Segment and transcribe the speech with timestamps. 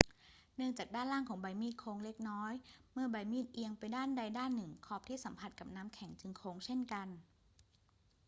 [0.55, 2.53] เนื่องจากด้านล่างของใบมีดโค้งเล็กน้อย
[2.93, 7.07] เมื่อใบมีดเอียงไปด้านใดด้านหนึ่ง ขอบที่สัมผัสกับน้ำแข็งจึงโค้งเช่นกัน